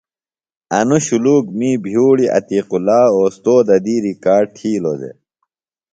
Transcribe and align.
انوۡ 0.77 1.03
شُلوک 1.05 1.45
می 1.57 1.71
بھئیوڑی 1.83 2.25
عتیق 2.37 2.67
اللہ 2.75 3.03
اوستوذہ 3.15 3.77
دی 3.85 3.95
ریکارڈ 4.07 4.45
تھیلوۡ 4.55 4.97
دےۡ 5.01 5.15